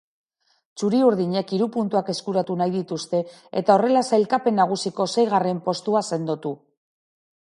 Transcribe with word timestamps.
Txuri-urdinek 0.81 1.51
hiru 1.57 1.65
puntuak 1.75 2.07
eskuratu 2.13 2.55
nahi 2.61 2.71
dituzte 2.77 3.19
eta 3.61 3.75
horrela 3.75 4.03
sailkapen 4.13 4.59
nagusiko 4.61 5.09
seigarren 5.17 5.63
postua 5.69 6.05
sendotu. 6.11 6.57